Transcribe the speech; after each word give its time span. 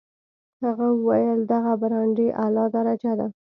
هغه 0.65 0.87
وویل 0.93 1.39
دغه 1.53 1.71
برانډې 1.81 2.27
اعلی 2.41 2.65
درجه 2.75 3.11
ده. 3.19 3.27